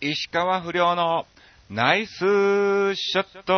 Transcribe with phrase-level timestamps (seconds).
[0.00, 1.26] 石川不良の
[1.68, 2.14] ナイス
[2.94, 3.52] ショット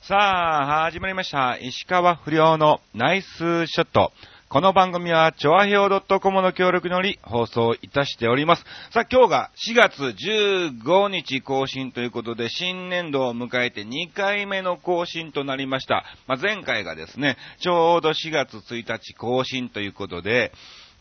[0.00, 1.58] さあ、始まりました。
[1.58, 4.10] 石川不良のナイスショット。
[4.48, 8.64] この番組は、ちょわひょう .com の協力により放送いたしております。
[8.90, 16.04] さあ、今日が4月15日更新ということで、新年度を迎えて2回目の更新となりました。
[16.26, 20.52] まあ、前回がですね、ちょうど4月1日更新ということで、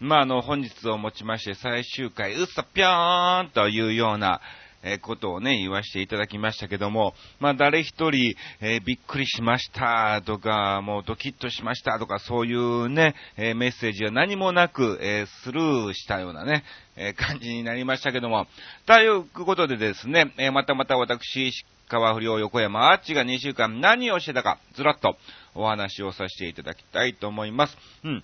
[0.03, 4.41] まあ、あの、本日をもちまして最終回、うっさぴょーんというような、
[4.85, 16.65] えことをね、言わせていただきましたけども、まあ、誰一人、えーびっくりしましたとか、もうドキッとしましたとか、そういうね、えーメッセージは何もなく、えースルーしたようなね、
[16.97, 18.45] え感じになりましたけども、
[18.85, 21.53] ということでですね、えまたまた私、
[21.87, 25.15] 川不良横山アーチが2週間何をしてたか、ずらっと
[25.55, 27.77] お話をさせていただきたいと思います。
[28.03, 28.23] うん。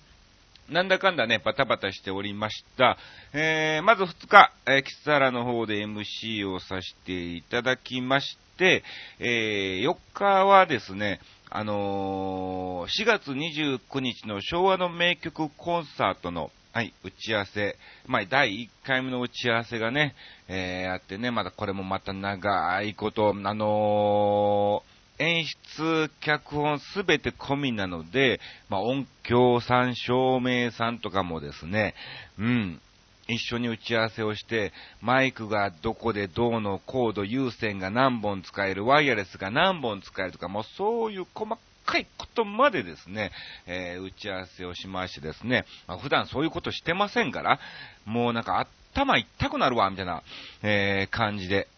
[0.70, 2.96] なんだかんだね、バタバタしておりました。
[3.32, 8.84] えー、まず2日、えー、キサラの方で MC をさせていただきまして、
[9.18, 17.76] えー、4日はですね、あのー4月29日の昭和の名曲コンサートの、はい、打ち合わせ。
[18.06, 20.14] まあ、第1回目の打ち合わせがね、
[20.46, 28.40] えー、あってね、まだこれもまた長いこと、あのー演出、脚本すべて込みなので、
[28.70, 31.94] まあ、音響さん、照明さんとかもですね、
[32.38, 32.80] うん、
[33.28, 43.30] 一緒に打ち合わせをして、マイクがどこでどうのコード、有線が何本使える、ワイヤレスが何本使えるとか、もうそういう細かいことまでですね、
[43.66, 47.60] えー打ち合わせをしましてですね、まあ、普段そういうことしてませんから、
[48.06, 50.22] もうなんか頭痛くなるわ、みたいな、
[50.62, 51.68] えー感じで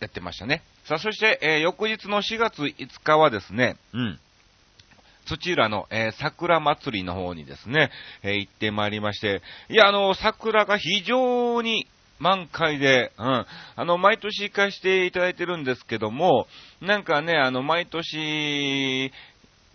[0.00, 0.62] やってましたね。
[0.84, 4.18] さあ、そして、えー翌日の4月5日はですね、うん。
[5.26, 7.90] 土浦の、えー桜祭りの方にですね、
[8.24, 11.86] えー行ってまいりまして、いや、あの、桜が非常に
[12.18, 13.46] 満開で、うん。
[13.76, 16.48] あの、毎年行かしていただいてるんですけども、
[16.80, 19.12] なんかね、あの、毎年、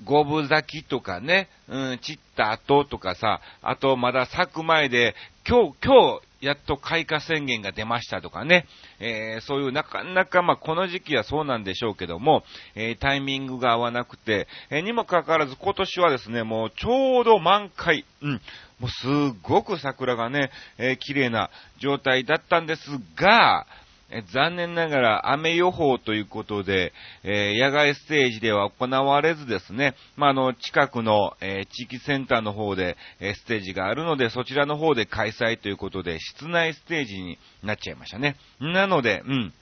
[0.03, 5.15] 五分咲きとかね、うん、散った後とかさ、あとまだ咲く前で、
[5.47, 8.65] 今日、今日、やっと開花宣言が出ましたとかね、
[8.99, 12.43] えーそういうなかなかまあこの時期はそうなんでしょうけども、
[12.75, 18.41] えータイミングが合わなくて、えーにもかかわらず今年はですね、もうちょうど満開、うん、
[18.79, 21.49] もうすっごく桜がね、え綺麗な
[21.79, 22.81] 状態だったんです
[23.15, 23.65] が、
[24.09, 38.37] え残念ながら雨予報ということで、えー野外ステージでは行われずですね、まあ、の、近くの、えー地域センターの方で、えーステージがあるので、そちらの方で開催ということで、室内ステージになっちゃいましたね。
[38.59, 39.53] なので、うん。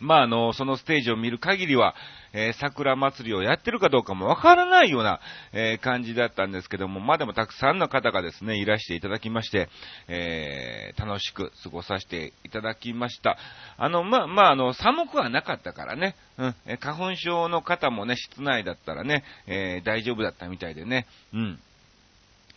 [0.00, 1.94] まあ、あの、そのステージを見る限りは、
[2.32, 5.20] えー桜祭りをやってるかどうかもわからないような、
[5.52, 9.68] えー感じだったんですけども、まあでもたくさんの方がですね、いらしていただきまして、
[10.08, 13.36] えー楽しく過ごさせていただきました。
[13.76, 21.58] あの、まあ、まあ、あの、寒くはなかったからね、うん、花粉症の方もね、室内だったらね、え大丈夫だったみたいでね、うん。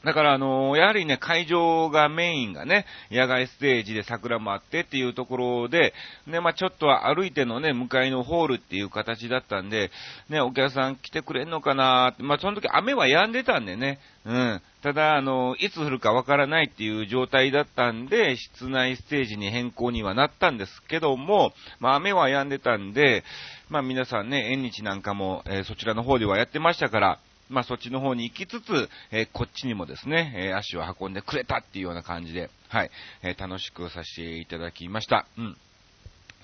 [0.03, 5.93] だから、あのやはりね、会場がメインがね、野外ステージで桜もあってっていうところで、
[6.27, 9.91] ね、まあちょっとは歩いてのね、向かいのホールっていう形だったんで、
[10.29, 14.61] ね、お客さん来てくれんのかなって、まあその時雨は止んでたんでね、うん。
[14.81, 23.23] ただ、あのいつ降るかわからないっていう状態だったんで、室内ステージに変更にはなったんですけども、まあ雨は止んでたんで、
[23.69, 27.19] まあ皆さんね、縁日なんかも、えーそちらの方ではやってましたから、
[27.53, 32.91] まあそっちの方に行きつつ、えこっちにもですね、え足を運んでくれたっていうような感じで、はい、
[33.21, 35.27] え楽しくさせていただきました。
[35.37, 35.57] うん。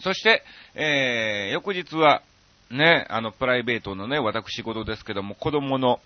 [0.01, 0.43] そして、
[0.75, 2.21] え翌日は、
[2.69, 5.99] ね、あの、プライベートのね、私事ですけども、子供の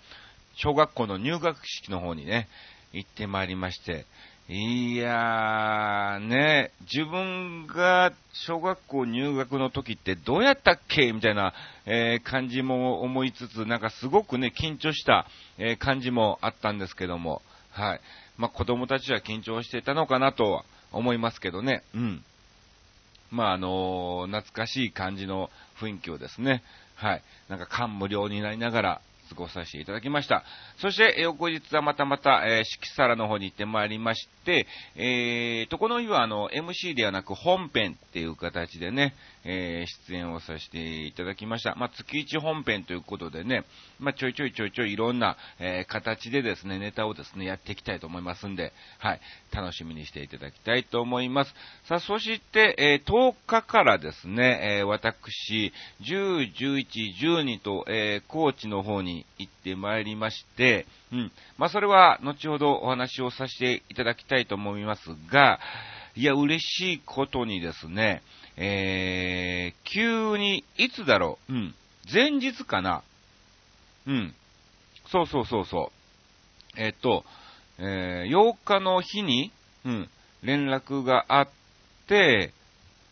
[0.56, 2.48] 小学校の入学式の方にね、
[2.92, 4.06] 行ってまいりまして、
[4.46, 8.12] いやー、ね、自分が
[8.46, 11.54] 小学校入学の時ってどうやったっけみたいな、
[11.86, 17.40] えー感じも思いつつ、なんかすごくね、緊張した、えー感じもあったんですけども、
[17.70, 18.00] はい。
[18.36, 22.22] まあ、子供たちは緊張していたのかなとは思いますけどね、うん。
[23.30, 25.48] まあ、あの懐かしい感じの
[25.80, 26.62] 雰囲気をですね、
[26.96, 27.22] はい。
[27.48, 30.44] なんか感無量になりながら過ごさせていただきました。
[30.78, 34.66] そして、翌日はまたまた、えー、四季皿の方に行ってまいりまして、
[34.96, 39.14] えーと、この日はあの、MC ではなく本編っていう形でね、
[39.44, 41.74] えー出演をさせていただきました。
[41.74, 43.64] まあ、月一本編ということでね、
[43.98, 49.20] まあ、ちょいちょいちょいちょいいろんな、えー形でですね、ネタをですね、やっていきたいと思いますんで、はい、
[49.52, 51.54] 楽しみにしていただきたいと思います。
[51.86, 56.86] さあ、そして、えー10日からですね、えー私、10、11、
[57.20, 61.32] 12と、えー高知の方に行ってまいりまして、うん。
[61.58, 65.60] まあ、それは、後ほどお話をさせていただきたいと思いますが、
[66.16, 68.22] いや、嬉しいことにですね、
[68.56, 71.74] えー、急に、いつだろう、うん、
[72.12, 73.02] 前日かな、
[74.06, 74.34] うん、
[75.06, 75.92] そうそうそうそ
[76.76, 77.24] う、えっと、
[77.78, 79.50] えー、8日の日に、
[79.84, 80.08] うん、
[80.42, 81.48] 連絡があっ
[82.06, 82.52] て、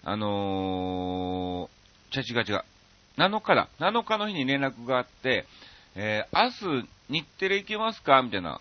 [0.04, 2.64] あのー、違う違う違う、
[3.16, 5.46] 7日だ、7日の日に連絡があって、
[5.94, 8.22] えー、明日、日テレ行けますか？
[8.22, 8.60] みたいな。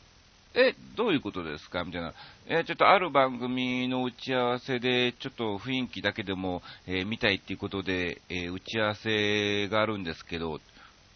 [0.54, 1.86] え、どういうことですか？
[1.86, 2.14] みたいな。
[2.46, 10.60] えちょっとある番組の打ち合わせで、ちょっと雰囲気だけでも、えー、見たいっていうことで、えー、打ち合わせがあるんですけど、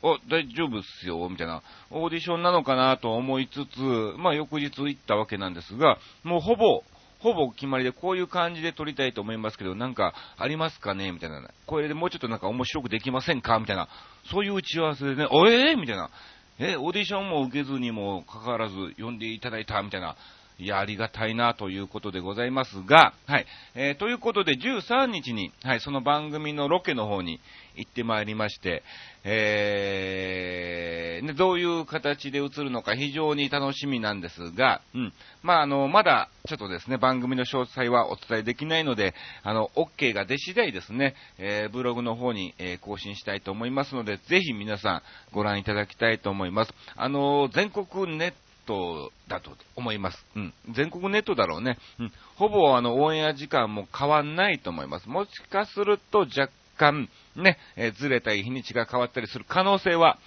[0.03, 1.63] あ、大丈夫っすよ、みたいな。
[1.91, 3.79] オーディションなのかなと思いつつ、
[4.17, 6.83] まあ翌日行ったわけなんですが、もうほぼ、
[7.19, 11.11] ほぼ決まりでこういう感じで撮りたいと思いますけど、なんかありますかね？
[11.11, 11.41] みたいな。
[11.65, 13.59] これでもうちょっとなんか面白くできませんか？
[13.59, 13.89] みたいな。
[14.31, 16.09] そういう打ち合わせでね、おえー、みたいな。
[16.57, 20.15] え、オーディションも受けずにもかかわらず呼んでいただいたみたいな。
[20.57, 23.45] いや、ありがたいなということでございますが、はい。
[23.75, 27.41] えー、ということで、13日に、はい、その番組のロケの方に
[27.75, 28.81] 行ってまいりまして、
[29.25, 35.13] えー、ね、どういう形で映るのか非常に楽しみなんですが、うん。
[35.43, 39.13] まあ、あの、まだ、ちょっとですね、番組の詳細はお伝えできないので、
[39.43, 45.01] あの、OK が出次第ですね、えー、ブログの方に、えー、更新したいと思いますので、ぜひ皆さん
[45.33, 46.73] ご覧いただきたいと思います。
[46.95, 48.33] あの、全国ネッ
[48.65, 50.25] トだと思います。
[50.35, 50.53] うん。
[50.71, 51.77] 全国ネットだろうね。
[51.99, 52.11] うん。
[52.35, 55.07] ほぼあの、オンエア時間も変わんないと思います。
[55.07, 60.17] もしかすると若干、ね、えー、ずれたり日にちが変わったりする可能性は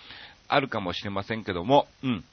[0.49, 2.25] あるかもしれませんけども、うん。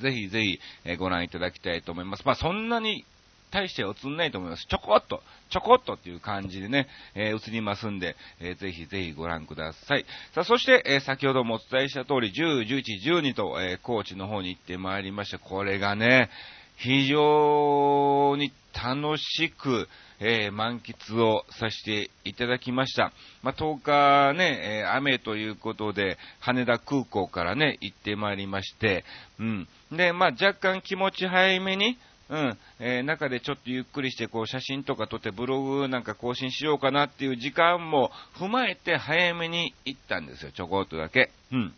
[0.00, 2.22] ぜひぜひ、えー、ご覧いただきたいと思います。
[2.24, 3.04] まあ、そんなに
[3.50, 4.66] 大して映んないと思います。
[4.66, 10.06] ちょこっと、ちょこっとっていう感じでね、えー、映りますんで、えー、ぜひぜひご覧ください。
[10.34, 15.38] さあ、そして、えー、先ほどもお伝えした通り、10、11、12と、えー、高知の方に行ってまいりました。
[15.38, 16.30] これがね、
[16.76, 19.86] 非常に楽しく、
[20.20, 23.12] えー、満喫をさせていただきました。
[23.42, 29.04] まあ、10日ね、えー、雨ということで、羽田空港からね、行ってまいりまして、
[29.38, 29.68] うん。
[29.92, 31.98] で、まあ、若干気持ち早めに、
[32.30, 41.30] うん、えー、中でちょっとゆっくりして、こう、写真とか撮ってブログなんか更新しようかなっていう時間も踏まえて早めに行ったんですよ、ちょこっとだけ。
[41.50, 41.74] うん。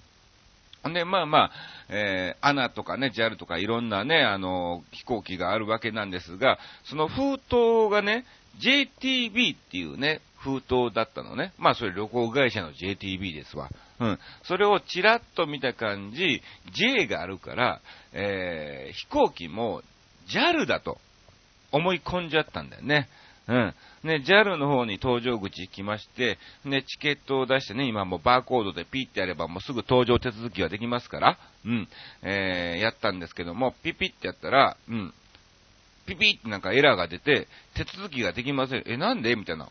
[0.92, 1.50] で、まあまあ、
[1.88, 8.26] えー、アナとかね、JAL とかいろんなね、あの、飛行機があるわけなんですが、その封筒がね、
[8.60, 11.52] JTB っていうね、封筒だったのね。
[11.56, 13.70] まあそれ旅行会社の JTB ですわ。
[14.00, 14.18] うん。
[14.42, 17.80] それをちらっと見た感じ、J があるから、
[18.12, 19.82] えー、飛行機も
[20.32, 20.98] JAL だと
[21.70, 23.08] 思い込んじゃったんだよね。
[23.48, 23.74] うん。
[24.04, 31.88] ね、JAL の方に搭乗口行きまして、ね、チケットを出してね、今もうバーコードでピッてやればもうすぐ搭乗手続きができますから、うん、
[32.22, 35.12] えー、やったんですけども、ピピってやったら、うん、
[36.06, 38.84] ピピってなんかエラーが出て、手続きができません。
[38.86, 39.34] え、なんで？
[39.34, 39.68] みたいな。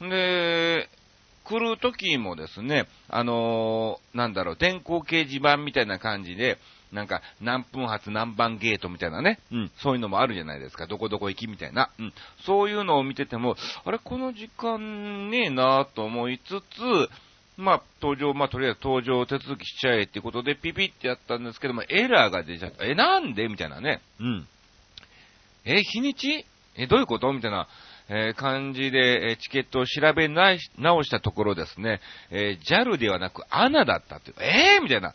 [0.00, 0.08] うん。
[0.08, 0.88] で、
[1.44, 6.58] 来る時もですね、あのー、なんだろう、電光掲示板みたいな感じで、
[6.96, 12.12] なんか、何分発何番ゲートみたいなね、うん、そういうのもあるじゃないですか、どこどこ行きみたいな、うん、
[12.44, 13.54] そういうのを見てても、
[13.84, 17.10] あれ、この時間ねえなと思いつつ、
[17.56, 22.84] まあ、登場、まあ、とりあえず登場手続きしちゃえってことで、ピピってやったんですけども、エラーが出ちゃった。
[22.84, 24.02] え、なんでみたいなね。
[24.20, 24.48] うん。
[25.64, 26.44] え、日にち？
[26.76, 27.32] え、どういうこと？
[27.32, 27.68] みたいな。
[28.08, 32.00] えー、感じで、えチケットを調べな直したところですね、
[32.30, 34.30] えー、JAL ではなく ANA だったって。
[34.30, 35.12] いう、えーみたいな、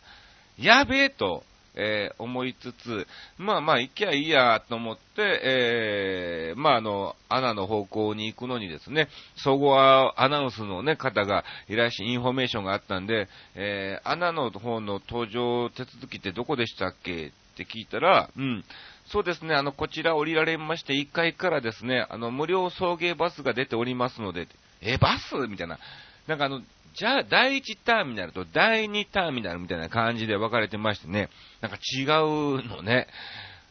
[0.58, 1.42] やべえと、
[1.74, 3.06] えー、思いつつ、
[3.38, 17.28] まあまあ行きゃいいやと思って、えー、まああの、アナの方向に行くのにですね、総合アナウンスのね、方がいらっしゃ、インフォメーションがあったんで、えー、アナの方の搭乗手続きってどこでしたっけ？
[17.28, 18.64] って聞いたら、うん、
[19.06, 24.48] そうですね、あの、こちら降りられまして、1階からですね、あの、無料送迎バスが出ておりますので、
[24.80, 25.34] え、バス？
[25.48, 25.78] みたいな。
[26.26, 26.62] なんかあの、
[26.94, 31.28] じゃあ、第1ターミナルと第2ターミナルみたいな感じで分かれてましてね、
[31.60, 33.06] なんか違うのね。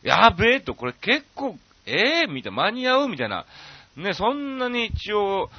[0.04, 3.46] やべえと、これ結構、ええー、みたいな、間に合うみたいな。
[3.96, 5.50] ね、そんなに一応、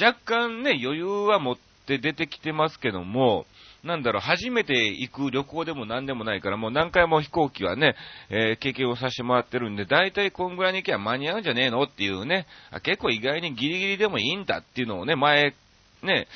[0.00, 1.56] 若干ね、余裕は持っ
[1.86, 3.46] て出てきてますけども、
[3.82, 7.96] なんだろう、初めて行く旅行でも何でもないから、もう何回も飛行機はね、
[8.28, 15.54] えー、経験をさせてもらってるんで、大体こんぐらいに行けば間に合うんじゃねえのっていうね、あ結構意外にギリギリでもいいんだっていうのをね、前、
[16.02, 16.28] ね、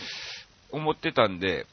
[0.73, 1.67] 思ってたんで、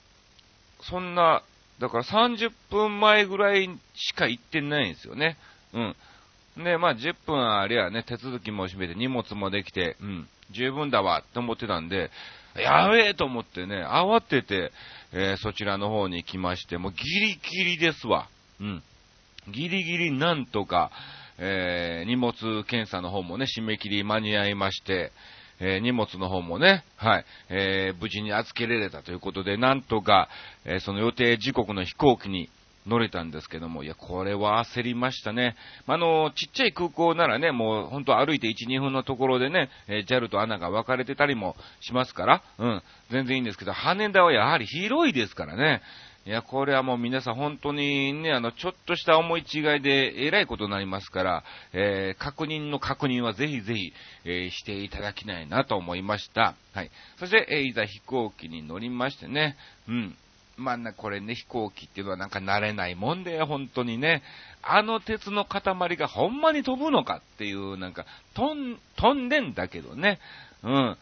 [0.82, 1.44] そんな、
[1.80, 5.38] だから30分前ぐらいしか行ってないんですよね。
[5.74, 6.64] うん。
[6.64, 12.12] で、まあ10分ありゃね、手続きも閉めて荷物もできて、うん、十分だわって思ってたんで、
[12.56, 14.72] やべえと思ってね、慌てて、
[15.14, 18.28] えー、そちらの方に行きまして、もうギリギリですわ。
[18.60, 18.84] うん。
[19.52, 20.92] ギリギリなんとか、
[21.38, 22.34] えー、荷物
[22.66, 25.12] 検査の方もね、締め切り間に合いまして、
[25.60, 30.30] えー、荷物の方もね、はい、えー、無事に預けられたということで、なんとか、
[30.66, 32.50] えー、その予定時刻の飛行機に
[32.88, 35.56] 乗れたんですけども、いや、これは焦りましたね。
[35.86, 45.82] まあの、ちっちゃい空港ならね、もう本当歩いて1、2分のところでね、えー、JAL と穴が分かれてたりもしますから、うん、全然いいんですけど、羽田はやはり広いですからね、
[46.26, 53.94] いや、これはもう皆さん本当にね、あの、ちょっとした思い違いでえらいことになりますから、えー、確認の確認はぜひぜひ、
[54.26, 56.56] えー、していただきたいなと思いました。
[56.74, 56.92] はい。
[57.18, 59.56] そして、えー、いざ飛行機に乗りましてね、
[59.88, 60.16] うん。
[60.58, 64.22] まあ、な、これね、飛行機っていうのはなんか慣れないもんで、本当にね、
[64.62, 65.64] あの鉄の塊
[65.96, 70.20] がほんまに飛ぶのかっていう、なんか、飛ん、飛んでんだけどね、
[70.64, 70.98] うん。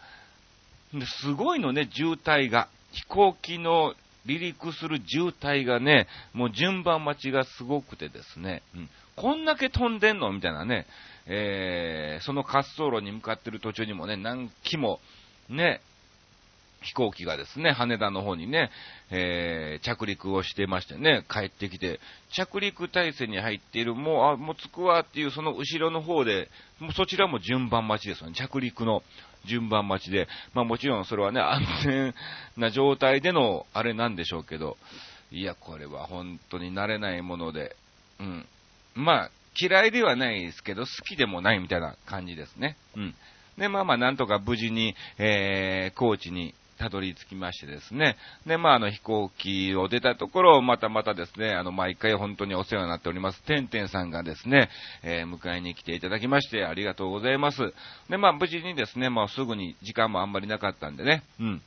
[1.21, 2.69] すごいのね、渋滞が。
[2.93, 3.93] 飛行機の
[4.27, 10.86] 離陸する渋滞がね、もう順番待ちがすごくてですね、うん、こんだけ飛んでんのみたいなね、
[11.25, 15.00] えー、その滑走路に向かってる途中にもね、何機も、
[15.50, 15.81] ね、
[16.81, 18.69] 飛行機がですね、羽田の方にね、
[19.10, 22.00] えー、着陸をしてましてね、帰ってきて、
[22.31, 29.01] 着陸体制に入っている、もう、あ、もう着くわっていうその後ろの方で、もうそちらも順番待ちですよね、着陸の
[29.48, 32.13] 順番待ちで、まあもちろんそれはね、安全
[32.58, 34.77] な状態でのあれなんでしょうけど、
[35.32, 37.75] いや、これは本当に慣れないもので、
[38.20, 38.46] うん。
[38.96, 42.77] まあ、嫌いではないですけど、好きでもないみたいな感じですね。
[42.96, 43.16] うん。
[43.58, 48.17] で、まあまあ、なんとか無事に、えー、高知にたどり着きましてですね。
[48.46, 54.69] で、まあ、あの、飛行機を出たところ、またまたですね、あの、毎回本当にお世話になっております、てんてんさんがですね、
[55.03, 57.74] えー、迎えに来ていただきまして、ありがとうございます。
[58.10, 61.62] で、まあ、無事にですね、まあ、すぐに時間もあんまりなかったんでね、うん。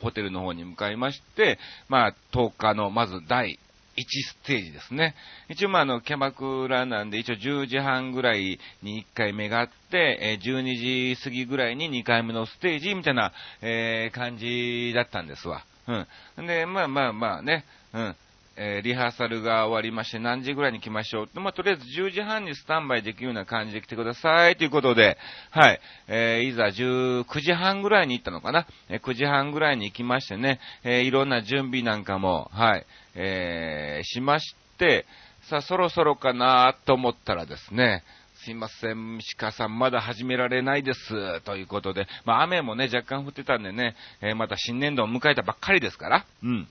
[0.00, 1.58] ホテルの方に向かいまして、
[1.88, 3.58] まあ、10日の、まず第
[3.96, 5.14] 1ステージですね。
[5.48, 15.64] 一応まあ、あの、キャバクラなんで、一応10時半ぐらいに1回目があって、え12時過ぎぐらいに2回目のステージみたいな、えー、感じだったんですわ。
[15.88, 16.46] うん。
[16.46, 18.16] で、まあまあまあね、うん。
[18.58, 25.18] えー、リハーサルが終わりまして、何時ぐらいに来ましょうまあ、とりあえず10時半にスタンバイできるような感じで来てくださいということで、
[25.50, 32.86] はい、えー、いざ19時半ぐらいに行ったのかな、えー、9時半ぐらいに行きましてね、え、いろんな準備なんかも、はい、
[33.16, 35.06] えー、しまして、
[35.48, 38.02] さあ、そろそろかなと思ったらですね、
[38.44, 41.40] すいません、鹿さん、まだ始められないです。
[41.42, 46.68] ということで、まあ、雨もね、若干降ってたんでね、えー、また新年度を迎えたばっかりですから、うん。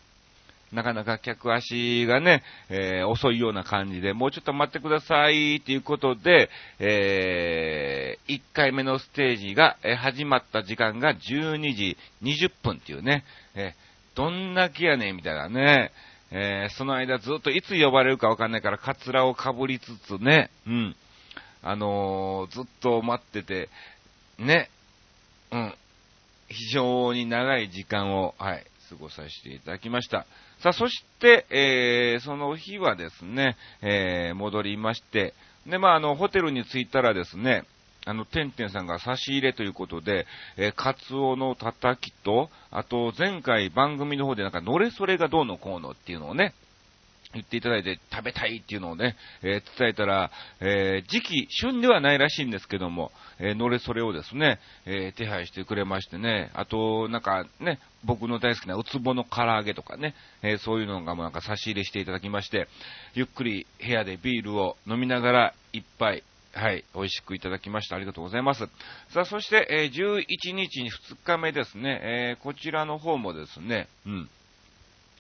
[0.72, 6.50] なかなか客足がね、えー、遅いような感じで、もうちょっと待ってくださいということで、
[6.80, 13.24] えー、1回目のステージが、え、始まった時間が12時20分っていうね、
[13.56, 15.92] えー、どんだけやねんみたいなね、
[16.32, 20.96] えー、その間ずっといつ呼ばれるかわかんないから、カツラをかぶりつつね、うん、
[21.62, 23.70] あのー、ずっと待ってて、
[24.40, 24.70] ね、
[25.52, 25.76] うん、
[26.50, 30.26] 非常に長い時間を、はい、過ごさせていただきました。
[30.62, 35.34] さあ、そして、えー、その日はですね、えー、戻りまして、
[35.66, 37.64] で、まあ、あの、ホテルに着いたらですね、
[38.06, 46.54] あの、てんてんさんが差し入れということで、えー、カツオのたたきと、あと、前回番組の方でなんか、のれそれがどうのこうのっていうのをね、
[47.36, 50.32] 言っていただいて食べたいっていうのをね、えー、伝えたら、
[50.62, 62.68] えー、時期、旬ではないらしいんですけども、えー、のれそれをですね、え手配してくれましてね、あと、なんかね、僕の大好きなウツボの唐揚げとかね、えそういうのがもうなんか差し入れしていただきまして、
[63.14, 66.24] ゆっくり部屋でビールを飲みながら一杯、
[66.58, 67.98] はい、美味しくいただきました。
[67.98, 68.66] ありがとうございます。
[69.10, 74.30] さあ、そして、え11日に2日目ですね、えこちらの方もですね、うん。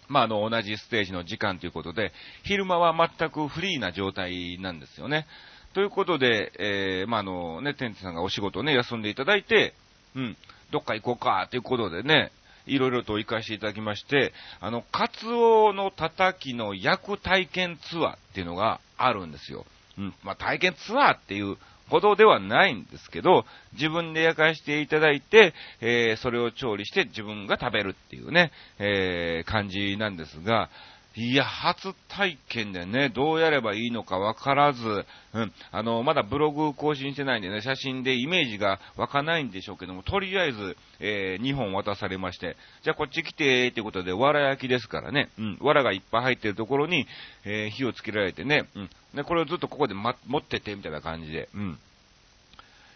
[0.08, 2.14] まあ、あの、同じステージの時間ということで、
[2.44, 5.28] 昼間は全くフリーな状態なんですよね。
[5.74, 9.74] ということで、えー、まあ、あの、ね、テンツさんがお仕事をね、休んでいただいて、
[10.16, 10.38] うん、
[10.72, 12.32] どっか行こうか、ということでね、
[12.66, 19.66] いろいろと行かせていただきまして、あの、カツオのたたきの焼く体験ツアーっていうのがあるんですよ。
[19.98, 21.58] うん、まあ、体験ツアーっていう
[21.90, 30.70] ほどではないんですけど、自分で焼かしていただいて、えー、それを調理して自分が食べるっていうね、えー、感じなんですが、
[31.18, 47.08] いや、初体験でね、どうやればいいのかわからず、うん、あの、まだブログ更新してないんでね、写真でイメージが湧かないんでしょうけども、とりあえず、えー、2本渡されまして、じゃあこっち来て、ってことで、わら焼きですからね、うん、わらがいっぱい入ってるところに、
[47.46, 51.80] えー、火をつけられてね、うん、で、これをずっとここで、ま、持ってて、みたいな感じで、うん。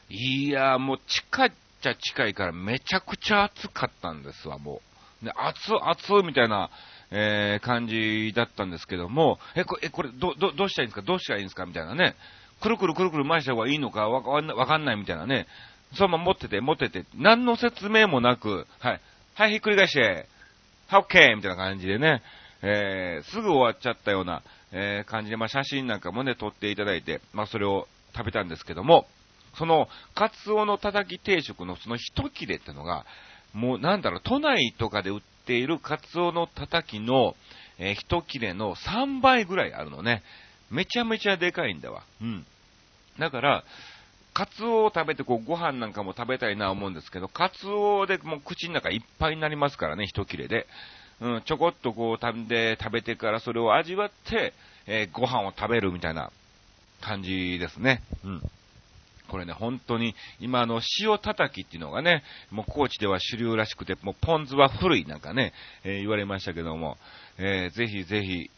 [0.09, 4.81] いやもう近っちゃ近いからめちゃくちゃ暑かったんですわ、も
[5.21, 5.25] う。
[5.25, 6.69] で、熱々みたいな、
[7.11, 11.01] えー、感じだったんですけども、え、これ、え、これ、ど、ど、どうしたらいいんですか？
[11.01, 11.65] どうしたらいいんですか？
[11.65, 12.15] みたいなね。
[12.61, 14.09] くるくるくるくる回した方がいいのか？
[14.09, 15.47] わかんないわかんないみたいなね。
[15.95, 19.01] そのまま持ってて、持ってて、何の説明もなく、はい。
[19.33, 20.27] はい、ひっくり返して、
[20.87, 22.21] は、オッケーみたいな感じでね、
[22.61, 29.07] えー、すぐ終わっちゃったような、えー、感じで、まあ、写真なんかもね、撮っていただいて、まあ、それを食べたんですけども、
[29.57, 33.05] その、カツオのたたき定食のその一切れってのが、
[33.53, 37.35] もうなんだろう、都内とかで売っっているカツオのたたきの、
[37.79, 40.21] えー、一切れの3倍ぐらいあるのね。
[40.69, 42.03] めちゃめちゃでかいんだわ。
[42.21, 42.45] うん。
[43.17, 43.63] だから、
[44.35, 50.67] カツオを食べてこうご飯なんかも食べたいな思うんですけど、カツオでもう口の中いっぱいになりますからね、一切れで。
[51.19, 54.53] うん、ちょこっとこう食べて、食べてからそれを味わって、
[54.85, 56.31] えー、ご飯を食べるみたいな
[57.01, 58.03] 感じですね。
[58.23, 58.51] うん。
[59.29, 66.97] これね、本当に、今の塩叩きっていうのがね、もう高知では主流らしくて、もうポン酢は古いなんかね、えー、言われましたけども、
[67.37, 68.49] えー、ぜひぜひ、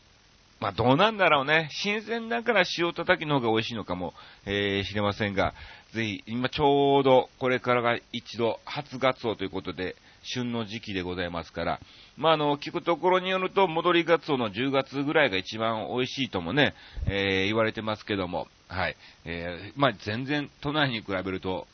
[0.59, 4.13] まあどうなんだろうね、新鮮だから塩叩きの方が美味しいのかも、
[4.45, 5.53] えー、知れませんが、
[5.93, 11.79] ぜひ、今ちょうどこれからが一度初ガツオということで、旬の時期でございますから、
[12.15, 16.73] まあ、あの、聞くところによると、戻りガツオの10月ぐらいが一番美味しいともね、
[17.07, 18.95] えー、言われてますけども、はい。
[19.25, 21.67] えー、まあ、全然都内に比べると、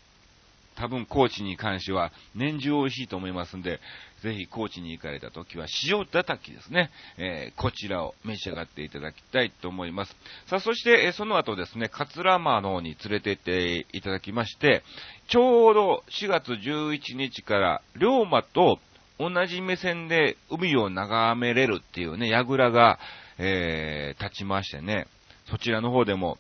[0.76, 3.80] 多分高知に関しては年中美味しいと思いますんで、
[4.22, 10.16] ぜひ高知に行かれた時は塩叩きですね、えー、こちらを召し上がっていただきたいと思います。
[10.48, 14.84] さあ、そして、え、その後ですね、桂間の方に連れてっていただきまして、
[15.28, 18.80] ちょうど4月11日から龍馬と
[19.20, 23.00] 同じ目線で海を眺めれるっていうね、櫓が、
[23.38, 25.08] えー、立ちましてね、
[25.50, 26.38] そちらの方でも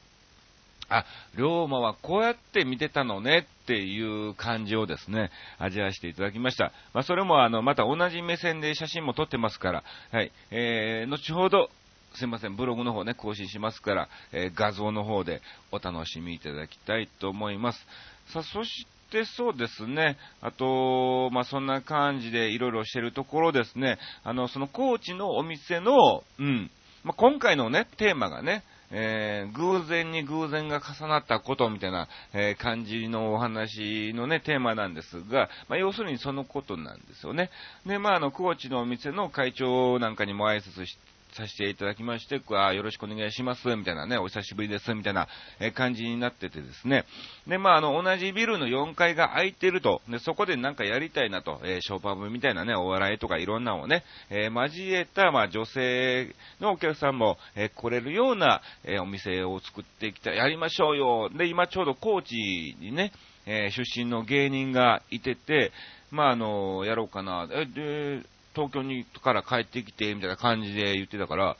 [0.90, 1.06] あ、
[1.38, 6.72] 龍馬はこうやって見てたのねっていう感じをですね、味わわせていただきました。
[6.94, 11.70] まあ、それもあの、また同じ目線で写真も撮ってますから、はい、えー、後ほど、
[12.16, 15.42] すいません、ブログの方ね、更新しますから、えー、画像の方で
[15.72, 17.88] お楽しみいただきたいと思います。
[18.32, 26.72] さあ、そしてそうですね、あと、まあ、そんな感じでいろいろしてるところですね、あの、その高知のお店の、うん、
[27.04, 37.50] まあ、今回のね、テーマがね、えー、偶然に偶然が重なったことみたいな、えー、感じのお話のね、テーマなんですが、まあ、要するにそのことなんですよね。
[37.86, 40.98] で、まあ、あの、高知のお店の会長なんかにも挨拶し
[41.38, 45.28] させていただきまして、あよろしくお願いします、みたいなね、お久しぶりです、みたいな
[45.76, 47.06] 感じになっててですね。
[47.46, 61.30] で、まあ、あの、同じビルの4階が空いてると、で、そこでなんかやりたいなと、えー、ショーパブみたいなね、お笑いとかいろんなのをね、えー、交えた、まあ、女性のお客さんも、えー、来れるような、えお店を作ってきた、やりましょうよ。
[61.30, 62.34] で、今ちょうど高知
[62.80, 63.12] にね、
[63.46, 65.72] え出身の芸人がいてて、
[66.10, 67.48] まあ、あの、やろうかな。
[67.52, 68.24] え、で、
[68.58, 71.58] 東京にから帰ってきて、みたいな感じで言ってたから、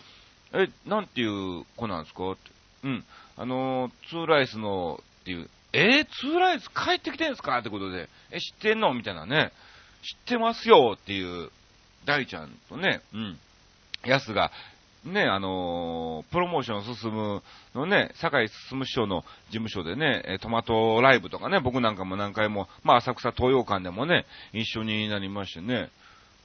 [0.54, 2.32] え、なんていう子なんですか？
[2.32, 2.42] って。
[2.86, 3.06] うん。
[3.38, 7.60] あのツーライスの、っていう、えー、ツーライス帰ってきてんすか？
[7.60, 8.94] ってことで、え、知ってんの？
[8.96, 9.52] みたいなね。
[10.02, 11.52] 知ってますよっていう、
[12.06, 13.40] 大ちゃんとね、うん。
[14.06, 14.52] やすが、
[15.06, 17.42] ね、あのー、プロモーション進む
[17.76, 25.90] のね、坂井進師匠の事務所でね、トマトライブとかね、僕なんかも何回も、まあ浅草東洋館でもね、一緒になりましてね、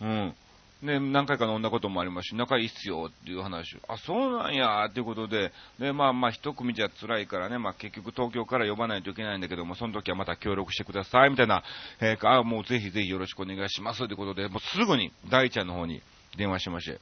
[0.01, 0.35] うん。
[0.83, 3.79] ね、何回か飲んだこともありますし、仲いいっすよっていう話。
[3.89, 11.63] あ、そうなんやっていうことで、で、まあまあ一組じゃ辛いからね、まあ結局東京から呼ばないといけないんだけども、その時はまた協力してくださいみたいな、
[12.01, 16.03] えー、あ、もうぜひぜひよろしくお願いしますってことで、もうすぐに大ちゃんの方に
[16.37, 16.99] 電話しまして、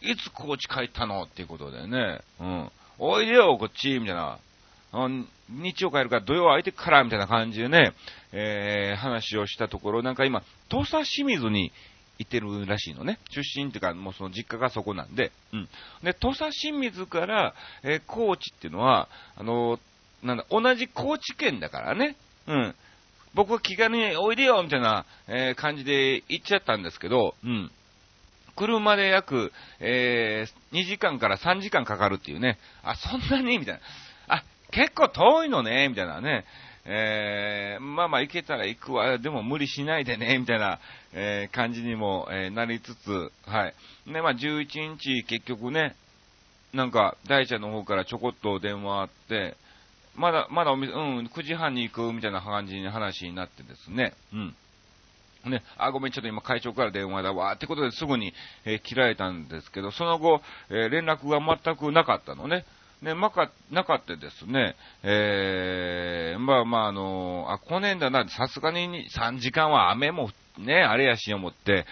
[0.00, 1.22] いつ高知帰ったの？
[1.22, 2.70] っていうことでね、うん。
[2.98, 4.38] おいでよ、こっちみたいな。
[5.48, 7.92] 日曜帰るから土曜空いてからみたいな感じでね、
[8.32, 11.72] えー、話をしたところ、なんか今、土佐清水に
[12.22, 13.18] いてるらしいのね。
[13.30, 15.32] 出身っていうか、もうその実家がそこなんで。
[15.52, 15.68] うん。
[16.02, 22.16] で、土佐清水から、えー、高知っていうのは、あのー、なんだ、同じ高知県だからね。
[22.46, 22.74] うん。
[23.34, 27.70] 僕は気軽においでよみたいな、えー、感じで行っちゃったんですけど、うん。
[28.56, 32.58] 車で約、えー、2時間から3時間かかるっていうね。
[32.82, 33.58] あ、そんなに？
[33.58, 33.80] みたいな。
[34.36, 36.44] あ、結構遠いのねみたいなね。
[36.84, 40.80] えー、まあまあ行けたら行くわ、でも無理しないでね、 みたいな、
[41.12, 43.74] えー、感じにも、えー、なりつつ、はい。
[44.06, 45.94] で、まあ11日結局ね、
[46.72, 49.56] なんか大ちゃんの方からちょこっと電話あって、
[50.16, 54.56] まだ、まだお店、うん、9時半に行くみたいな感じに話になってですね、うん。
[55.50, 58.32] ね、あ、ごめん、ちょっと今会長から電話だわ、ってことですぐに、
[58.64, 62.64] えー、切られたんですけど、その後、えー、連絡が全くなかったのね。
[63.02, 64.76] ね、まか、なかったですね。
[65.02, 71.84] えー、まあまあ、あの、あ、来ねえんだな、さすがに3時間は雨もね、あれやし思って、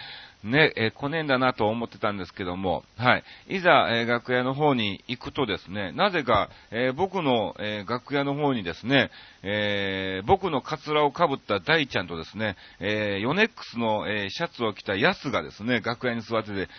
[0.43, 3.23] ね、えー、来ねえんだなと思ってたんですけども、はい。
[3.49, 9.11] いざ、えー、楽屋の方に行くとですね、なぜか、えー、僕の、え楽屋の方にですね、
[9.43, 16.69] え僕のカツラをかぶった大ちゃんとですね、えヨネックスの、えシャツを着たヤスがですね、楽屋に座ってて、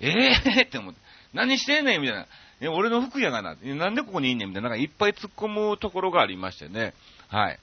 [0.00, 1.00] えーって思って、
[1.34, 2.26] 何してんねんみたいな。
[2.60, 3.56] え、俺の服やがな。
[3.56, 4.68] なんでここにいんねんみたいな。
[4.68, 6.94] なんかいっぱい突っ込むところがありましてね。
[7.28, 7.58] はい。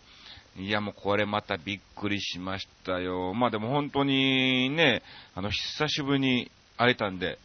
[0.60, 3.34] いや、もうこれまたびっくりしましたよ。
[3.36, 5.04] まあでも本当にね、
[5.36, 7.38] あの、久しぶりに会えたんで、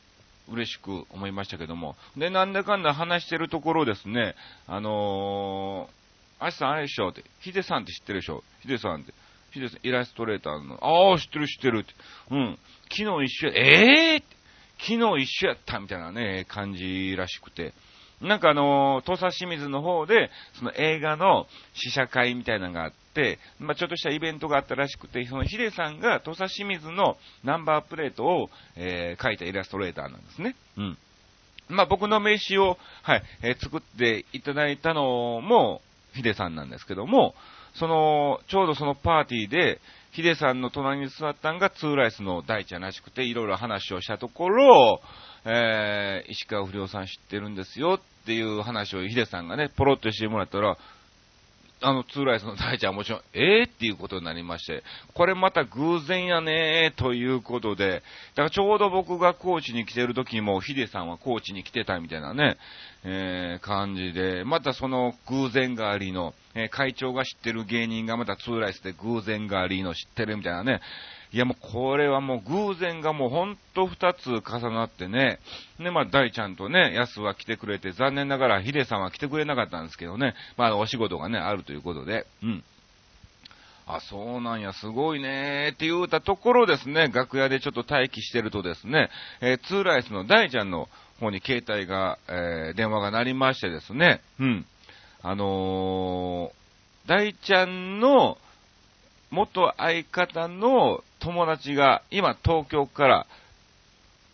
[0.48, 1.94] 嬉しく思いましたけども。
[2.16, 4.34] で、なんだかんだ話してるところですね、
[4.66, 7.10] あのー、アシさんあれでしょ？
[7.10, 8.42] って、ヒデさんって知ってるでしょ？
[8.62, 9.12] ヒデさんって。
[9.52, 11.92] ヒデさん、イラストレーターの、ああ、知ってる知ってるって。
[12.30, 12.58] うん。
[12.90, 14.22] 昨日一緒、ええー、
[14.86, 17.72] 昨日一緒やったみたいなね、感じらしくて。
[18.20, 30.54] なんかあの、土佐清水の方で、その映画の試写会みたいなのがあって、まあ、ちょっとしたイベントがあったらしくて、そのヒデさんが土佐清水のナンバープレートを、えー、描いたイラストレーターなんですね。
[30.76, 30.98] うん。
[31.68, 35.80] まあ、僕の名刺を、はい、えー、作っていただいたのも、
[36.14, 37.34] ヒデさんなんですけども、
[37.74, 39.80] その、ちょうどそのパーティーで、
[40.12, 45.00] ヒデさんの隣に座ったんがツーライスの大ちゃんらしくて、いろいろ話をしたところ、
[45.46, 50.76] えー、石川不良さん知ってるんですよっていう話をヒデさんがね、ポロッとしてもらったら、
[51.84, 58.02] あの、ツーライスの大ちゃんはもちろん、えーっていうことになりまして、これまた偶然やねーということで、
[58.34, 62.58] だからちょうど僕が高知に来てる時も、ヒデさんは高知に来てたみたいなね、
[63.04, 70.80] えー、感じで、またその偶然がありの、えー、会長が知ってる芸人がまたツーライスで偶然がありの知ってるみたいなね、
[71.32, 75.38] いやもうこれはもう偶然がもうほんと二つ重なってね。
[75.78, 80.34] で、まあ大ちゃんとね、ヤスは来てくれて、残念ながらヒデさんは来てくれなかったんですけどね。
[80.58, 82.26] まあお仕事がね、あるということで。
[82.42, 82.64] うん。
[83.86, 89.08] あ、そうなんや、すごいねーって言うたところですね、楽屋でちょっと待機してるとですね、
[89.40, 90.88] えー、ツーライスの大ちゃんの
[91.18, 94.66] 方に携帯が、えー、電話が鳴りましてですね、うん。
[95.22, 98.38] あのー、大ちゃんの
[99.30, 103.26] 元相方の友達が今東京から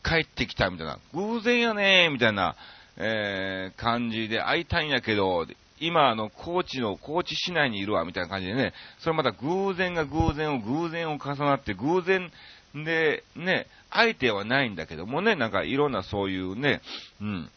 [0.05, 2.57] 帰ってきたみたいな、偶然やねーみたいな、
[2.97, 5.47] えー、感じで会いたいんやけど、
[5.81, 12.31] 今あの、高知の、高知市内にいるわ、みたいな感じでね、それまた偶然が偶然を偶然を重なって、偶然
[12.75, 16.81] で、ね、相手はないんだけどもね、なんかいろんなそういうね、
[17.21, 17.51] うん、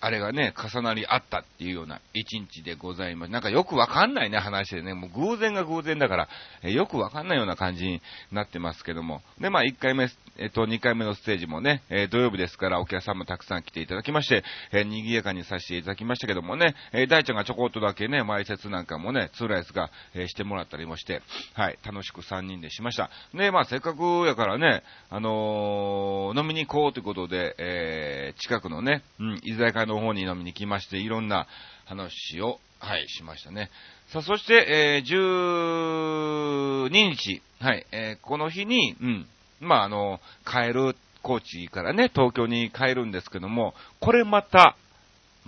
[0.00, 3.32] あれがね、重なり合ったっていうような一日でございます。
[3.32, 4.94] なんかよくわかんないね、話でね。
[4.94, 6.28] もう偶然が偶然だから、
[6.62, 9.22] えよくわかんないような感じになってますけども。
[9.40, 21.22] で、まあ1回目、えっと、2回目のステージもね、え土曜日ですからお客さんもたくさん来ていただきまして、え賑やかにさせていただきましたけどもね、え大ちゃんがちょこっとだけね、前説なんかもね、ツーライスが、えしてもらったりもして、
[21.54, 23.10] はい、楽しく3人でしました。
[23.34, 31.46] で、まあせっかくやからね、あのー、飲みに行こうということで、えー、近くのね、うん、居酒屋の方に飲みに来まして、いろんな
[31.84, 33.70] 話を、はい、しましたね。
[34.12, 39.26] さあ、そして、えー、12日、はい、えー、この日に、うん、
[39.60, 44.76] まあ、あの、帰る、高知からね、東京に帰るんですけども、これまた、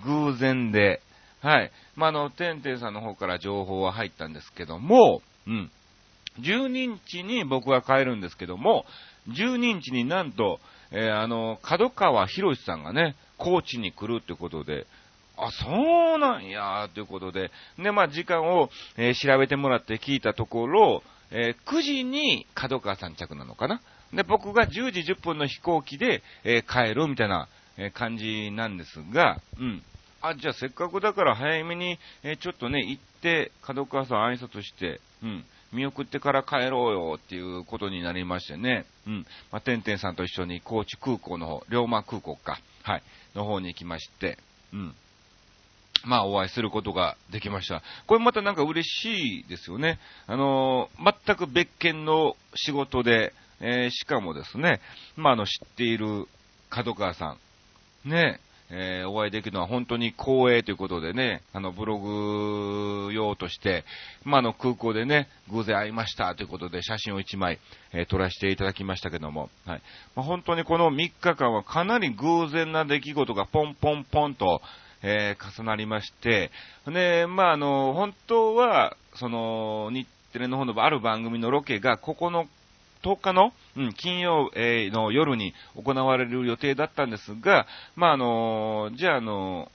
[0.05, 1.03] 偶然で、
[1.41, 5.71] はい、まあ、あの、てんてんさんの方から情報は入ったんですけども、うん、
[6.41, 8.85] 12日に僕は帰るんですけども、
[9.29, 14.87] 12日になんと、えー、あの、角川博さんがね、高知に来るってことで、
[15.37, 23.81] あ、そうなんや、ということで、で、まあ、時間を、えー、調べてもらって聞いたところ、えー、9時に角川さん着なのかな
[24.13, 27.49] で、僕が10時10分の飛行機で、えー、帰るみたいな、
[27.81, 29.83] え感じなんですが、うん。
[30.21, 35.45] あ、じゃあせっかくだから早めに、えちょっとね、行って、角川さん挨拶して、うん。
[35.73, 38.85] 見送ってから帰ろうよっていうことになりましてね。
[39.07, 39.27] うん。
[39.53, 42.59] まあ、てんてんさんと一緒に高知空港の方、龍馬空港か。
[42.83, 43.03] はい。
[43.39, 44.37] の方に行きまして、
[44.73, 44.95] うん。
[46.05, 47.83] まあ、お会いすることができました。
[48.07, 49.99] これまたなんか嬉しいですよね。
[50.27, 54.81] あのー、全く別件の仕事で、えー、しかもですね、
[55.17, 56.29] まあ、あの、知っている
[56.71, 57.37] 角川さ
[58.05, 58.41] ん、ね、
[58.71, 63.85] えー、お会いできるのは本当に光栄ということでね、あの、ブログ用として、
[64.25, 67.59] まあ、の、空港でね、偶然会いましたということで写真を1枚、
[67.93, 69.83] えー、撮らせていただきましたけども、はい。
[70.15, 74.61] まあ、本当にこの3日間はかなり偶然な出来事がポンポンポンと、
[75.03, 76.51] えー、重なりまして、
[76.87, 82.47] で、まあ、あの、本当は、その、日テレの方のある番組のロケが9
[83.03, 89.71] 10日の、うん、金曜、えー、の夜に行われる予定だったんですが、まあ、あのじゃあ、あの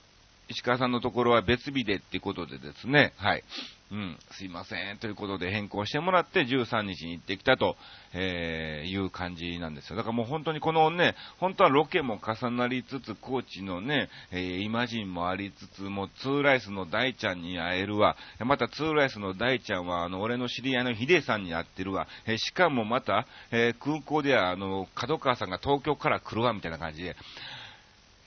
[0.48, 3.44] 石川さんのところは別日でっていうことでですね、はい。
[3.90, 7.76] うん、すいません、ということで変更してもらって13日に行ってきたと、
[8.14, 9.96] えー、いう感じなんですよ。
[9.96, 18.16] だからもう本当にこのね、本当はロケも重なりつつ、高知のね、えー、イマジンもありつつ、もうツーライスの大ちゃんに会えるわ。
[18.40, 22.08] またツーライスの大ちゃんは、あの、俺の知り合いのヒデさんに会ってるわ。
[22.26, 27.16] えー、しかもまた、え空港では、あの、角川さんが東京から来るわ、みたいな感じで。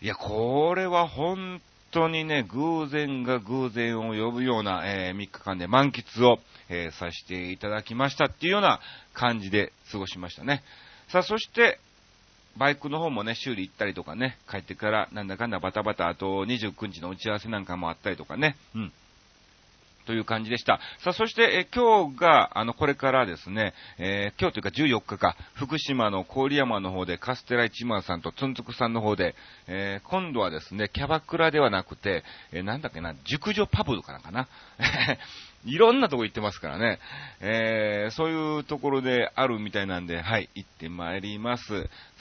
[0.01, 1.59] いや、これは本
[1.91, 8.79] 当にね、偶然が偶然を呼ぶような、えー、3日間で満喫を、えー、させていただきましたっていうような
[9.13, 10.63] 感じで過ごしましたね。
[11.09, 11.79] さあ、そして、
[12.57, 18.91] バイクの方もね、修理行ったりとかね、帰ってからなんだかんだバタバタ、あと29日の打ち合わせなんかもあったりとかね、うん。
[20.07, 20.79] という感じでした。
[21.03, 29.35] さあ、そして、え今日が、あの、これからですね、えー、今日というか14日か、福島の郡山の方で、カステラ一万さんとつんつくさんの方で、
[29.67, 34.47] えー、今度はですね、キャバクラではなくて、えー、なんだっけな、熟女パブとかなんかな？
[35.65, 36.99] いろんなとこ行ってますからね。
[37.41, 41.63] えー、そういうところであるみたいなんで、はい、行ってまいります。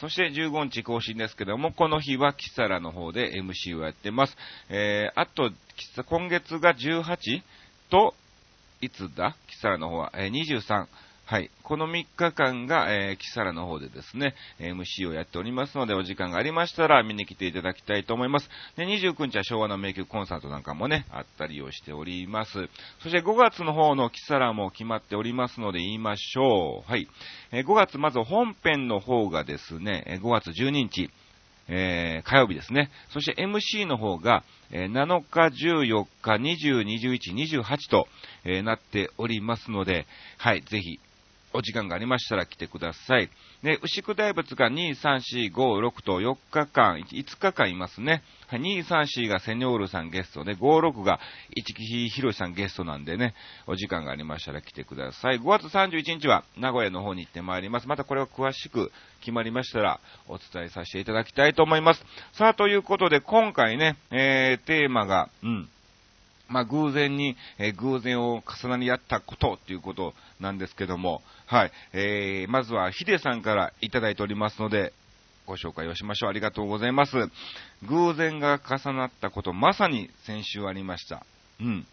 [0.00, 4.36] そして15日更新ですけども、この日はキサラの方で MC をやってます。
[4.68, 5.52] えー、あと、
[6.06, 7.42] 今月が18
[7.90, 8.14] と、
[8.80, 9.36] いつだ？
[9.48, 10.86] キサラの方は、えー、23。
[11.28, 11.50] はい。
[11.64, 18.48] この3日間が、えー、キサラの方でですね、MC をやっておりますので、お時間がありましたら見に来ていただきたいと思います。
[18.76, 22.52] で、29日は昭和の名曲コンサートなんかもね、あったりをしております。
[23.02, 26.88] そして5月の方のキサラも決まっておりますので言いましょう。
[26.88, 27.08] はい。
[27.50, 31.10] えー、5月まず本編の方がですね、5月12日、
[31.68, 32.90] えー、火曜日ですね。
[33.10, 38.08] そして MC の方が、えー、7日、14日、20、21、28と、
[38.44, 40.06] えー、なっておりますので、
[40.38, 41.00] はい、ぜひ、
[41.56, 43.30] お時間がありましたら来てください。
[43.62, 48.22] で、牛久大仏が2、3、4、5、6と4日間、5日間いますね。
[48.50, 50.58] 2、3、4がセニョールさんゲストで、5、
[50.90, 51.18] 6が
[51.56, 53.34] 市木ひろしさんゲストなんでね、
[53.66, 55.40] お時間がありましたら来てください。
[55.40, 57.88] 5月31日は名古屋の方に行ってまいります。
[57.88, 62.04] またこれは詳しく決まりましたらお伝えさせていただきたいと思います。
[62.34, 65.68] さあ、ということで今回ね、えー、テーマが、うん、
[66.48, 74.92] まあ、偶然に、えー、偶然を重なり合ったことということなんですけども、はい、えー、まずはヒデさんからいただいておりますので、
[75.46, 76.30] ご紹介をしましょう。
[76.30, 77.12] ありがとうございます。
[77.88, 81.24] 偶然が重なったこと、まさに先週ありました。
[81.60, 81.86] うん。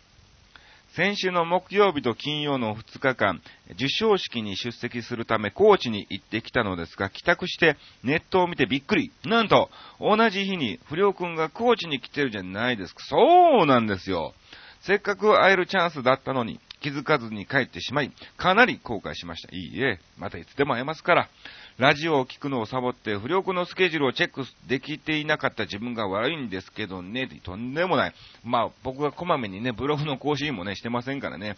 [0.96, 9.12] 先週の木曜日と金曜の2日間、受賞式に出席するため高知に行ってきたのですが、帰宅してネットを見てびっくり。
[9.26, 13.04] なんと、同じ日に不良くんが高知に来てるじゃないですか。
[13.06, 14.36] そうなんですよ。
[14.82, 19.56] せっかく会えるチャンスだったのに、気づかずに帰ってしまい、かなり後悔しました。
[19.56, 21.30] いいえ、またいつでも会えますから。
[21.78, 28.14] ラジオを聞くのをサボって、不良のスケジュールをチェックできていなかった自分が悪いんですけどね、とんでもない。
[28.44, 31.56] まあ、僕がこまめにね、ブログの更新もね、してませんからね。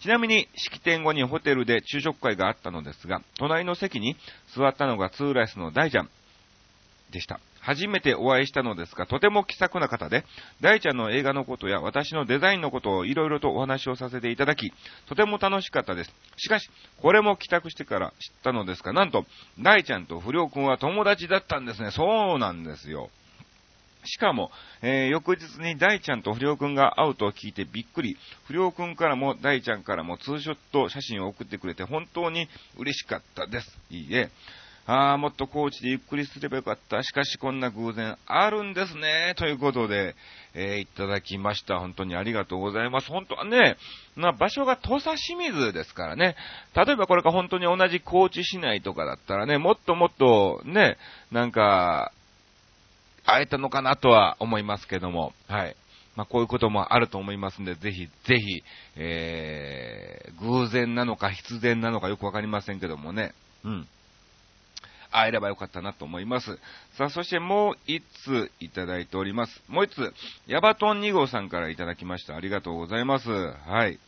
[0.00, 4.16] ちなみに、式典後にホテルで昼食会があったのですが、隣の席に
[4.56, 6.10] 座ったのがツーライスの大ちゃん
[7.12, 7.38] でした。
[7.60, 10.24] 初めてお会いしたのですが、とても気さくな方で、
[10.60, 14.72] 大ちゃんの映画のことや私のデザインのことをいろいろとお話をさせていただき、
[15.08, 16.12] とても楽しかったです。
[16.36, 16.68] しかし、
[17.00, 19.24] これも帰宅してから知ったのですが、なんと、
[19.60, 21.92] 大ちゃんと不良くんは友達だったんですね。
[21.92, 23.10] そうなんですよ。
[24.04, 24.50] しかも、
[24.82, 28.16] えー、翌日に大ちゃんと不良くんが会うと聞いてびっくり。
[28.46, 33.78] 不良くんからも大ちゃんからもツーショット写真を送ってくれて本当に嬉しかったです。
[33.90, 34.30] いいえ。
[34.84, 37.02] ああ、もっと高知でゆっくりすればよかった。
[37.04, 39.34] しかしこんな偶然あるんですね。
[39.36, 40.16] ということで、
[40.54, 41.78] えー、いただきました。
[41.78, 43.06] 本当にありがとうございます。
[43.06, 43.76] 本当はね、
[44.16, 46.34] ま場所が土佐清水ですからね。
[46.74, 50.96] 例えばこれが本当に同じ高知市内とかだったらね、もっともっとね、
[51.30, 52.12] なんか、
[53.24, 55.76] 会えたのかなとは思いますけども、はい。
[56.16, 58.62] まあ、こういうこともあると思いますんで、ぜひ、ぜひ、
[58.96, 63.32] えー、偶然なのか必然なのかよくわかりませんけどもね、
[63.64, 63.88] うん。
[65.12, 66.58] 会えればよかったなと思います。
[66.96, 69.62] さあ、そしてもう一ついただいております。
[69.68, 70.14] もう一つ、
[70.46, 72.34] ヤバトン2号さんからいただきました。
[72.34, 73.30] ありがとうございます。
[73.30, 73.98] はい。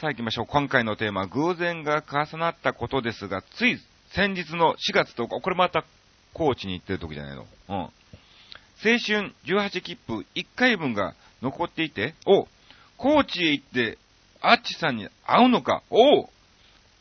[0.00, 0.46] さあ行きましょう。
[0.46, 3.78] 今回のテーマ、偶然が重なったことですが、つい
[4.14, 5.84] 先日の4月10日、これまた
[6.32, 7.46] 高知に行ってる時じゃないの？
[7.68, 7.76] うん。
[7.76, 7.90] 青
[8.82, 12.48] 春18切符1回分が残っていて、お
[12.96, 13.98] 高知へ行って、
[14.40, 15.82] アッチさんに会うのか？
[15.90, 16.30] お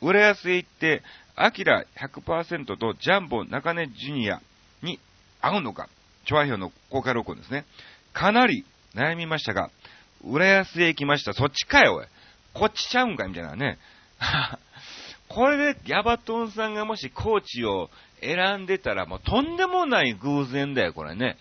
[0.02, 1.02] 浦安へ行って、
[1.36, 4.42] アキラ100%とジャンボ中根ジュニア
[4.84, 5.00] に
[5.42, 5.88] 合うのか、
[6.26, 7.66] 調和表の公開録音ですね。
[8.14, 9.70] かなり悩みましたが、
[10.24, 11.34] 浦安へ行きました。
[11.34, 12.06] そっちかよ、おい。
[12.54, 13.78] こっちちゃうんかいみたいなね。
[15.30, 17.90] これでヤバトンさんがもしコーチを
[18.22, 21.38] 選んでたら、もうとんでもない偶然だよ、これね。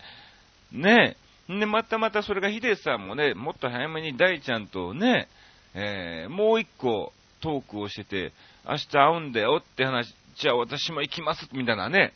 [0.71, 1.17] ね
[1.49, 1.59] え。
[1.59, 5.27] で、またまたそれがヒデさんもね、もっと早めに大ちゃんとね、
[5.73, 8.33] えー、もう一個トークをしてて、
[8.67, 12.13] 明日会うんだよって話、じゃあ私も行きます、みたいなね、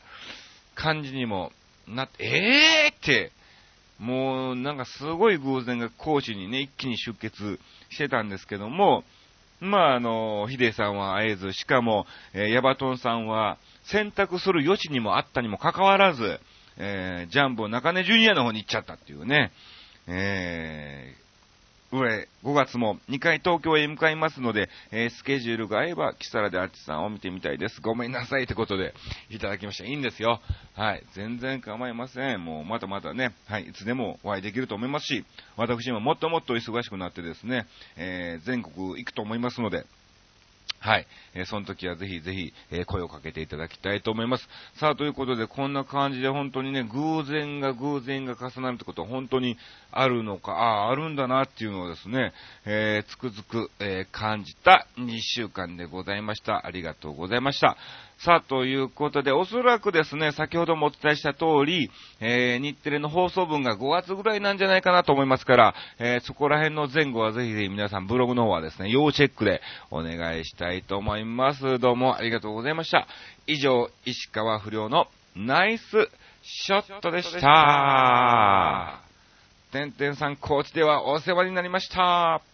[0.75, 1.51] 感じにも
[1.87, 3.31] なって、えーって、
[3.99, 7.59] もうなんかすごい偶然が講師にね、一気に出血
[7.89, 9.03] してたんですけども、
[9.59, 16.39] まあ、あの、ヒデさんは会えず、しかも、えー、ヤバトンさんは選択する余地にもあったにもかかわらず、
[16.77, 19.51] えー、ジャンボ中根ジュニアの方に行っちゃったっていうね、
[20.07, 21.15] え
[21.93, 27.81] 上、5月も2回東京へ向かいますので、えー、スケジュールが合えば、キサラであっちさんを見てみたいです。
[27.81, 28.93] ごめんなさいってことで、
[29.29, 29.85] いただきました。
[29.85, 30.41] いいんですよ。
[30.73, 31.03] はい。
[31.13, 32.43] 全然構いません。
[32.43, 33.65] もう、まだまたね、はい。
[33.65, 35.25] いつでもお会いできると思いますし、
[35.55, 39.85] 私ももっともっと忙しくなってですね、えー、全国行くと思いますので、
[40.83, 41.07] はい。
[41.33, 44.49] えー、その時はぜひぜひ、えー、声をかけていただきたいと思います。
[44.81, 49.57] さあ、ということで、こんな感じで本当にね、偶然が偶然が重なるってことは本当に
[49.91, 52.33] あるのか、ああ、あるんだなっていうのをですね、
[52.65, 56.65] えー、つくづく、え感じた2週間でございました。
[56.65, 57.77] ありがとうございました。
[58.17, 61.89] さあ、ということで、おそらくですね、先ほどもお伝えした通り、
[62.21, 71.79] えー、日テレの放送分が5月ぐらいなんじゃないかなと思いますから、えー、そこら辺の前後はぜひぜひ皆さんブログの方はですね、要チェックでお願いしたいと思います。
[71.79, 73.07] どうもありがとうございました。
[73.45, 75.83] 以上、石川不良のナイス
[76.43, 79.01] ショットでした。
[79.71, 82.52] てんてんさんコーチではお世話になりました。